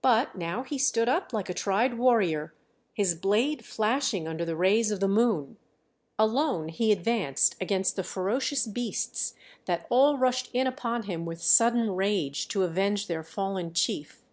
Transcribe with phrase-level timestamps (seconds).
[0.00, 2.54] But now he stood up like a tried warrior,
[2.94, 5.58] his blade flashing under the rays of the moon;
[6.18, 9.34] alone he advanced against the ferocious beasts
[9.66, 14.24] that all rushed in upon him with sudden rage to avenge their fallen chief.